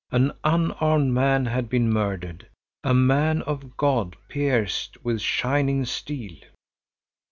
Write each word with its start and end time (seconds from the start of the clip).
An 0.09 0.31
unarmed 0.43 1.13
man 1.13 1.45
had 1.45 1.69
been 1.69 1.93
murdered, 1.93 2.47
a 2.83 2.91
man 2.91 3.43
of 3.43 3.77
God 3.77 4.15
pierced 4.29 4.97
with 5.05 5.21
shining 5.21 5.85
steel. 5.85 6.37